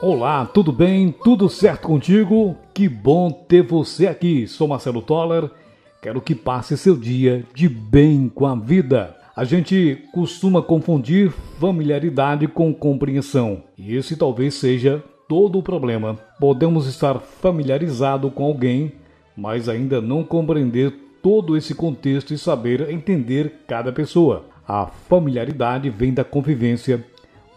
Olá, 0.00 0.46
tudo 0.46 0.70
bem? 0.70 1.12
Tudo 1.24 1.48
certo 1.48 1.88
contigo? 1.88 2.56
Que 2.72 2.88
bom 2.88 3.32
ter 3.32 3.64
você 3.64 4.06
aqui. 4.06 4.46
Sou 4.46 4.68
Marcelo 4.68 5.02
Toller. 5.02 5.50
Quero 6.00 6.20
que 6.20 6.36
passe 6.36 6.78
seu 6.78 6.96
dia 6.96 7.44
de 7.52 7.68
bem 7.68 8.30
com 8.32 8.46
a 8.46 8.54
vida. 8.54 9.16
A 9.34 9.42
gente 9.42 10.04
costuma 10.12 10.62
confundir 10.62 11.32
familiaridade 11.58 12.46
com 12.46 12.72
compreensão, 12.72 13.64
e 13.76 13.96
esse 13.96 14.16
talvez 14.16 14.54
seja 14.54 15.02
todo 15.28 15.58
o 15.58 15.64
problema. 15.64 16.16
Podemos 16.38 16.86
estar 16.86 17.18
familiarizado 17.18 18.30
com 18.30 18.44
alguém, 18.44 18.92
mas 19.36 19.68
ainda 19.68 20.00
não 20.00 20.22
compreender 20.22 20.92
todo 21.20 21.56
esse 21.56 21.74
contexto 21.74 22.32
e 22.32 22.38
saber 22.38 22.88
entender 22.88 23.64
cada 23.66 23.90
pessoa. 23.90 24.44
A 24.66 24.86
familiaridade 24.86 25.90
vem 25.90 26.14
da 26.14 26.22
convivência, 26.22 27.04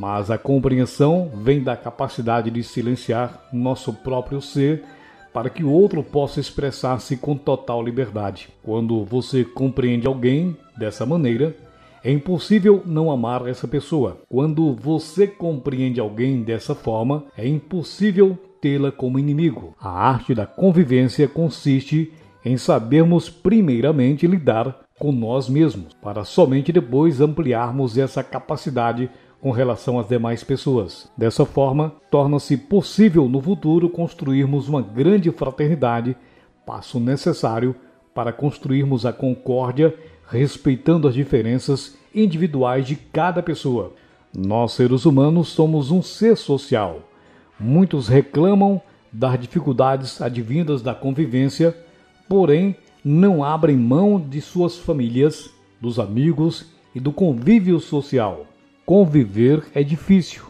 mas 0.00 0.30
a 0.30 0.38
compreensão 0.38 1.30
vem 1.42 1.62
da 1.62 1.76
capacidade 1.76 2.50
de 2.50 2.64
silenciar 2.64 3.46
nosso 3.52 3.92
próprio 3.92 4.40
ser 4.40 4.82
para 5.30 5.50
que 5.50 5.62
o 5.62 5.70
outro 5.70 6.02
possa 6.02 6.40
expressar-se 6.40 7.18
com 7.18 7.36
total 7.36 7.82
liberdade. 7.82 8.48
Quando 8.62 9.04
você 9.04 9.44
compreende 9.44 10.06
alguém 10.06 10.56
dessa 10.74 11.04
maneira, 11.04 11.54
é 12.02 12.10
impossível 12.10 12.82
não 12.86 13.10
amar 13.10 13.46
essa 13.46 13.68
pessoa. 13.68 14.22
Quando 14.26 14.72
você 14.72 15.26
compreende 15.26 16.00
alguém 16.00 16.42
dessa 16.42 16.74
forma, 16.74 17.24
é 17.36 17.46
impossível 17.46 18.38
tê-la 18.58 18.90
como 18.90 19.18
inimigo. 19.18 19.74
A 19.78 19.90
arte 19.90 20.34
da 20.34 20.46
convivência 20.46 21.28
consiste 21.28 22.10
em 22.42 22.56
sabermos 22.56 23.28
primeiramente 23.28 24.26
lidar 24.26 24.80
com 24.98 25.12
nós 25.12 25.46
mesmos, 25.46 25.92
para 25.94 26.24
somente 26.24 26.72
depois 26.72 27.20
ampliarmos 27.20 27.98
essa 27.98 28.22
capacidade 28.22 29.10
com 29.40 29.50
relação 29.50 29.98
às 29.98 30.06
demais 30.06 30.44
pessoas. 30.44 31.10
Dessa 31.16 31.46
forma, 31.46 31.94
torna-se 32.10 32.56
possível 32.56 33.28
no 33.28 33.40
futuro 33.40 33.88
construirmos 33.88 34.68
uma 34.68 34.82
grande 34.82 35.30
fraternidade, 35.30 36.16
passo 36.66 37.00
necessário 37.00 37.74
para 38.14 38.32
construirmos 38.32 39.06
a 39.06 39.12
concórdia, 39.12 39.94
respeitando 40.28 41.08
as 41.08 41.14
diferenças 41.14 41.96
individuais 42.14 42.86
de 42.86 42.96
cada 42.96 43.42
pessoa. 43.42 43.94
Nós, 44.36 44.72
seres 44.72 45.06
humanos, 45.06 45.48
somos 45.48 45.90
um 45.90 46.02
ser 46.02 46.36
social. 46.36 47.00
Muitos 47.58 48.08
reclamam 48.08 48.80
das 49.12 49.40
dificuldades 49.40 50.20
advindas 50.20 50.82
da 50.82 50.94
convivência, 50.94 51.76
porém 52.28 52.76
não 53.04 53.42
abrem 53.42 53.76
mão 53.76 54.20
de 54.20 54.40
suas 54.40 54.76
famílias, 54.76 55.50
dos 55.80 55.98
amigos 55.98 56.66
e 56.94 57.00
do 57.00 57.10
convívio 57.10 57.80
social. 57.80 58.46
Conviver 58.90 59.62
é 59.72 59.84
difícil. 59.84 60.42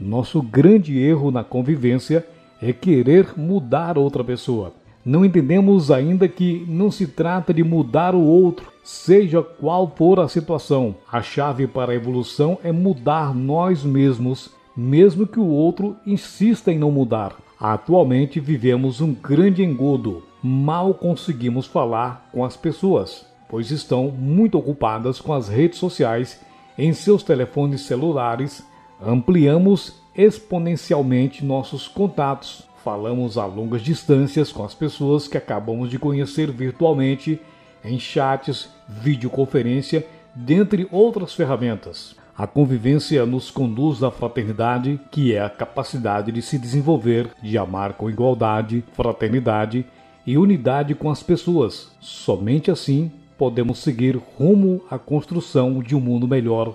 Nosso 0.00 0.40
grande 0.40 0.98
erro 0.98 1.30
na 1.30 1.44
convivência 1.44 2.26
é 2.62 2.72
querer 2.72 3.34
mudar 3.36 3.98
outra 3.98 4.24
pessoa. 4.24 4.72
Não 5.04 5.26
entendemos 5.26 5.90
ainda 5.90 6.26
que 6.26 6.64
não 6.66 6.90
se 6.90 7.06
trata 7.06 7.52
de 7.52 7.62
mudar 7.62 8.14
o 8.14 8.22
outro, 8.22 8.72
seja 8.82 9.42
qual 9.42 9.92
for 9.94 10.18
a 10.20 10.26
situação. 10.26 10.96
A 11.12 11.20
chave 11.20 11.66
para 11.66 11.92
a 11.92 11.94
evolução 11.94 12.56
é 12.64 12.72
mudar 12.72 13.34
nós 13.34 13.84
mesmos, 13.84 14.48
mesmo 14.74 15.26
que 15.26 15.38
o 15.38 15.46
outro 15.46 15.96
insista 16.06 16.72
em 16.72 16.78
não 16.78 16.90
mudar. 16.90 17.36
Atualmente 17.60 18.40
vivemos 18.40 19.02
um 19.02 19.12
grande 19.12 19.62
engodo. 19.62 20.22
Mal 20.42 20.94
conseguimos 20.94 21.66
falar 21.66 22.30
com 22.32 22.42
as 22.42 22.56
pessoas, 22.56 23.26
pois 23.50 23.70
estão 23.70 24.10
muito 24.10 24.56
ocupadas 24.56 25.20
com 25.20 25.34
as 25.34 25.46
redes 25.46 25.78
sociais 25.78 26.40
em 26.78 26.92
seus 26.92 27.22
telefones 27.22 27.82
celulares, 27.82 28.64
ampliamos 29.00 30.00
exponencialmente 30.14 31.44
nossos 31.44 31.88
contatos. 31.88 32.66
Falamos 32.84 33.36
a 33.36 33.44
longas 33.44 33.82
distâncias 33.82 34.52
com 34.52 34.64
as 34.64 34.74
pessoas 34.74 35.26
que 35.26 35.36
acabamos 35.36 35.90
de 35.90 35.98
conhecer 35.98 36.50
virtualmente, 36.50 37.40
em 37.84 37.98
chats, 37.98 38.68
videoconferência, 38.88 40.06
dentre 40.34 40.86
outras 40.90 41.34
ferramentas. 41.34 42.14
A 42.36 42.46
convivência 42.46 43.24
nos 43.24 43.50
conduz 43.50 44.02
à 44.02 44.10
fraternidade, 44.10 45.00
que 45.10 45.34
é 45.34 45.40
a 45.40 45.48
capacidade 45.48 46.30
de 46.30 46.42
se 46.42 46.58
desenvolver, 46.58 47.30
de 47.42 47.56
amar 47.56 47.94
com 47.94 48.10
igualdade, 48.10 48.84
fraternidade 48.92 49.86
e 50.26 50.36
unidade 50.36 50.94
com 50.94 51.10
as 51.10 51.22
pessoas. 51.22 51.90
Somente 51.98 52.70
assim 52.70 53.10
podemos 53.38 53.78
seguir 53.78 54.16
rumo 54.16 54.82
à 54.90 54.98
construção 54.98 55.80
de 55.82 55.94
um 55.94 56.00
mundo 56.00 56.26
melhor, 56.26 56.74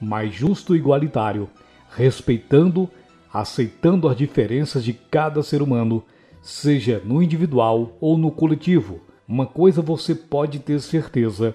mais 0.00 0.34
justo 0.34 0.74
e 0.74 0.78
igualitário, 0.78 1.48
respeitando, 1.94 2.88
aceitando 3.32 4.08
as 4.08 4.16
diferenças 4.16 4.84
de 4.84 4.92
cada 4.92 5.42
ser 5.42 5.62
humano, 5.62 6.02
seja 6.40 7.00
no 7.04 7.22
individual 7.22 7.96
ou 8.00 8.18
no 8.18 8.30
coletivo. 8.30 9.00
Uma 9.28 9.46
coisa 9.46 9.80
você 9.80 10.14
pode 10.14 10.58
ter 10.58 10.80
certeza: 10.80 11.54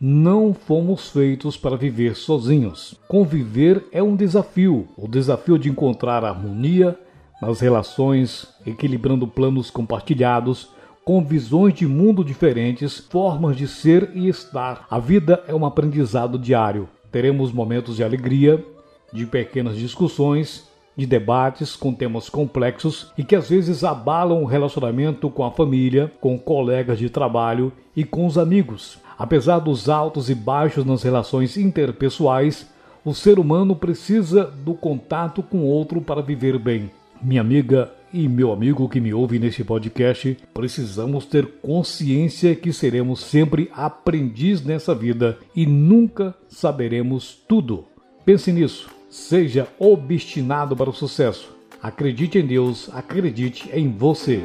não 0.00 0.52
fomos 0.52 1.08
feitos 1.08 1.56
para 1.56 1.76
viver 1.76 2.14
sozinhos. 2.14 2.94
Conviver 3.08 3.86
é 3.90 4.02
um 4.02 4.14
desafio 4.14 4.86
o 4.96 5.08
desafio 5.08 5.58
de 5.58 5.70
encontrar 5.70 6.24
harmonia 6.24 6.98
nas 7.40 7.60
relações, 7.60 8.48
equilibrando 8.66 9.26
planos 9.26 9.70
compartilhados 9.70 10.68
com 11.06 11.24
visões 11.24 11.72
de 11.72 11.86
mundo 11.86 12.24
diferentes, 12.24 12.98
formas 12.98 13.56
de 13.56 13.68
ser 13.68 14.10
e 14.12 14.28
estar. 14.28 14.88
A 14.90 14.98
vida 14.98 15.40
é 15.46 15.54
um 15.54 15.64
aprendizado 15.64 16.36
diário. 16.36 16.88
Teremos 17.12 17.52
momentos 17.52 17.94
de 17.94 18.02
alegria, 18.02 18.62
de 19.12 19.24
pequenas 19.24 19.76
discussões, 19.76 20.68
de 20.96 21.06
debates 21.06 21.76
com 21.76 21.94
temas 21.94 22.28
complexos 22.28 23.12
e 23.16 23.22
que 23.22 23.36
às 23.36 23.48
vezes 23.48 23.84
abalam 23.84 24.42
o 24.42 24.46
relacionamento 24.46 25.30
com 25.30 25.44
a 25.44 25.52
família, 25.52 26.10
com 26.20 26.36
colegas 26.36 26.98
de 26.98 27.08
trabalho 27.08 27.72
e 27.94 28.02
com 28.02 28.26
os 28.26 28.36
amigos. 28.36 28.98
Apesar 29.16 29.60
dos 29.60 29.88
altos 29.88 30.28
e 30.28 30.34
baixos 30.34 30.84
nas 30.84 31.04
relações 31.04 31.56
interpessoais, 31.56 32.66
o 33.04 33.14
ser 33.14 33.38
humano 33.38 33.76
precisa 33.76 34.42
do 34.42 34.74
contato 34.74 35.40
com 35.40 35.62
outro 35.62 36.00
para 36.00 36.20
viver 36.20 36.58
bem. 36.58 36.90
Minha 37.22 37.42
amiga 37.42 37.92
e 38.16 38.26
meu 38.28 38.50
amigo 38.50 38.88
que 38.88 38.98
me 38.98 39.12
ouve 39.12 39.38
neste 39.38 39.62
podcast, 39.62 40.38
precisamos 40.54 41.26
ter 41.26 41.46
consciência 41.60 42.54
que 42.54 42.72
seremos 42.72 43.20
sempre 43.20 43.70
aprendiz 43.74 44.64
nessa 44.64 44.94
vida 44.94 45.38
e 45.54 45.66
nunca 45.66 46.34
saberemos 46.48 47.36
tudo. 47.46 47.84
Pense 48.24 48.50
nisso. 48.50 48.88
Seja 49.10 49.68
obstinado 49.78 50.74
para 50.74 50.88
o 50.88 50.94
sucesso. 50.94 51.54
Acredite 51.82 52.38
em 52.38 52.46
Deus, 52.46 52.88
acredite 52.90 53.68
em 53.70 53.90
você. 53.90 54.40